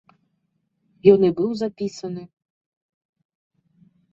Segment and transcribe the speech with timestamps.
[1.11, 2.23] Ён і быў запісаны.